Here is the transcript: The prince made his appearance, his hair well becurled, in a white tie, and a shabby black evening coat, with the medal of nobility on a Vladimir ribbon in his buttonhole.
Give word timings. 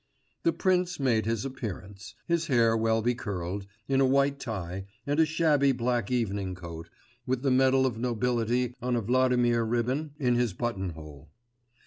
The 0.41 0.51
prince 0.51 0.99
made 0.99 1.27
his 1.27 1.45
appearance, 1.45 2.15
his 2.25 2.47
hair 2.47 2.75
well 2.75 3.03
becurled, 3.03 3.67
in 3.87 4.01
a 4.01 4.05
white 4.07 4.39
tie, 4.39 4.85
and 5.05 5.19
a 5.19 5.27
shabby 5.27 5.73
black 5.73 6.09
evening 6.09 6.55
coat, 6.55 6.89
with 7.27 7.43
the 7.43 7.51
medal 7.51 7.85
of 7.85 7.99
nobility 7.99 8.73
on 8.81 8.95
a 8.95 9.01
Vladimir 9.01 9.63
ribbon 9.63 10.13
in 10.17 10.33
his 10.33 10.53
buttonhole. 10.53 11.29